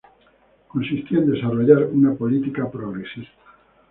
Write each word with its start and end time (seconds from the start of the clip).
Consistía 0.67 1.19
en 1.19 1.31
desarrollar 1.31 1.83
una 1.83 2.15
política 2.15 2.67
progresista. 2.71 3.37